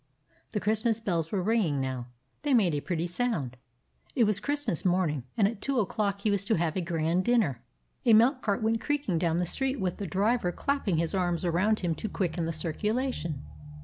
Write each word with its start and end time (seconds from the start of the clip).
The 0.53 0.59
Christmas 0.59 0.99
bells 0.99 1.31
were 1.31 1.43
ringing 1.43 1.79
now; 1.79 2.07
they 2.41 2.55
made 2.55 2.73
a 2.73 2.81
pretty 2.81 3.05
sound. 3.05 3.55
It 4.15 4.23
was 4.23 4.39
Christmas 4.39 4.83
morning, 4.83 5.25
and 5.37 5.47
at 5.47 5.61
two 5.61 5.79
o'clock 5.79 6.21
he 6.21 6.31
was 6.31 6.43
to 6.45 6.55
have 6.55 6.75
a 6.75 6.81
grand 6.81 7.23
dinner.... 7.23 7.61
A 8.07 8.13
milk 8.13 8.41
cart 8.41 8.63
went 8.63 8.81
creaking 8.81 9.19
down 9.19 9.37
the 9.37 9.45
street, 9.45 9.79
with 9.79 9.97
the 9.97 10.07
driver 10.07 10.51
clapping 10.51 10.97
his 10.97 11.13
arms 11.13 11.45
around 11.45 11.81
him 11.81 11.93
to 11.93 12.09
quicken 12.09 12.45
the 12.45 12.51
circulation. 12.51 13.43